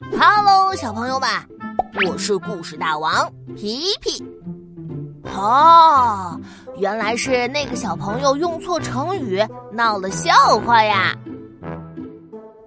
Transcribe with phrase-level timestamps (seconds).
[0.00, 1.28] Hello，小朋友们，
[2.06, 4.24] 我是故事大王皮皮。
[5.24, 6.40] 哦，
[6.76, 11.16] 原来是那个小朋友用错成语，闹了笑话呀。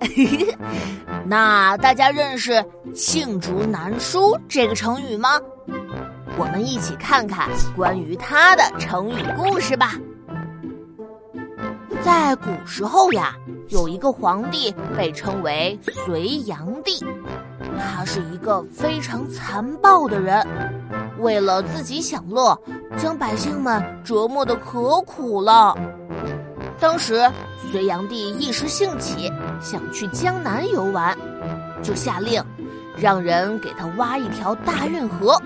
[1.26, 2.62] 那大家认识
[2.94, 5.40] “罄竹难书”这个成语吗？
[6.38, 9.94] 我们一起看看关于它的成语故事吧。
[12.04, 13.36] 在古时候呀，
[13.72, 17.00] 有一个皇帝被称为隋炀帝，
[17.80, 20.46] 他是一个非常残暴的人，
[21.20, 22.60] 为了自己享乐，
[22.98, 25.74] 将百姓们折磨得可苦了。
[26.82, 27.32] 当时
[27.72, 29.32] 隋炀帝一时兴起，
[29.62, 31.18] 想去江南游玩，
[31.82, 32.44] 就下令
[32.98, 35.42] 让人给他挖一条大运河。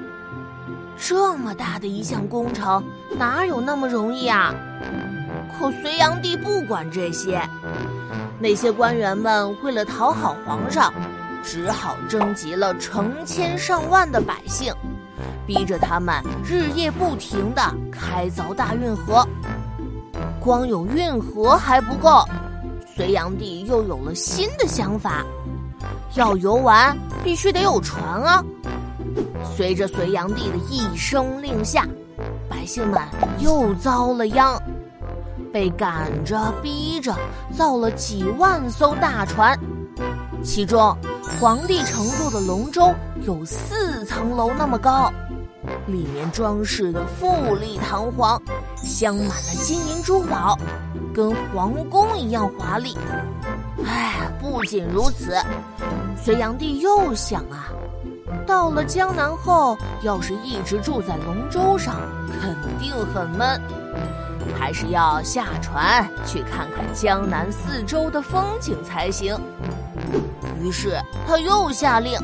[0.97, 2.83] 这么大的一项工程，
[3.19, 4.51] 哪有那么容易啊？
[5.59, 7.39] 可隋炀帝不管这些，
[8.39, 10.93] 那些官员们为了讨好皇上，
[11.43, 14.73] 只好征集了成千上万的百姓，
[15.45, 19.27] 逼着他们日夜不停地开凿大运河。
[20.39, 22.23] 光有运河还不够，
[22.95, 25.25] 隋炀帝又有了新的想法：
[26.15, 28.43] 要游玩，必须得有船啊！
[29.55, 31.87] 随着隋炀帝的一声令下，
[32.49, 32.99] 百姓们
[33.39, 34.61] 又遭了殃。
[35.55, 37.15] 被赶着逼着
[37.57, 39.57] 造了几万艘大船，
[40.43, 40.93] 其中
[41.39, 45.09] 皇帝乘坐的龙舟有四层楼那么高，
[45.87, 48.37] 里面装饰的富丽堂皇，
[48.75, 50.59] 镶满了金银珠宝，
[51.13, 52.97] 跟皇宫一样华丽。
[53.85, 55.37] 哎，不仅如此，
[56.21, 57.71] 隋炀帝又想啊，
[58.45, 61.95] 到了江南后，要是一直住在龙舟上，
[62.41, 63.61] 肯定很闷。
[64.59, 69.35] 还是要下船去看看江南四周的风景才行。
[70.61, 72.19] 于是他又下令，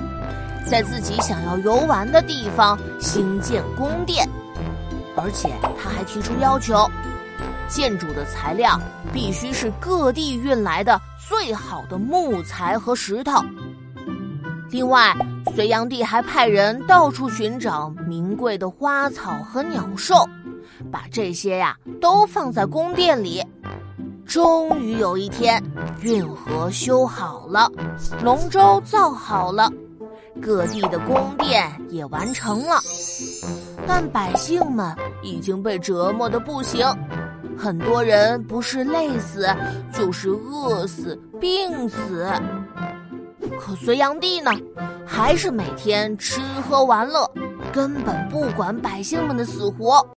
[0.70, 4.28] 在自己想要游玩的地方兴建宫殿，
[5.16, 5.50] 而且
[5.82, 6.90] 他还提出要求：
[7.68, 8.80] 建筑的材料
[9.14, 11.00] 必须是各地运来的
[11.30, 13.44] 最好的木材和石头。
[14.70, 15.16] 另外，
[15.54, 20.28] 隋炀帝还派人到处寻找名贵的花草和鸟兽。
[20.92, 23.44] 把这些呀都放在宫殿里。
[24.26, 25.62] 终于有一天，
[26.02, 27.70] 运河修好了，
[28.24, 29.70] 龙舟造好了，
[30.42, 32.80] 各地的宫殿也完成了。
[33.86, 36.88] 但百姓们已经被折磨的不行，
[37.58, 39.54] 很多人不是累死，
[39.92, 42.32] 就是饿死、病死。
[43.60, 44.52] 可隋炀帝呢，
[45.06, 46.40] 还是每天吃
[46.70, 47.30] 喝玩乐，
[47.74, 50.08] 根本不管百姓们的死活。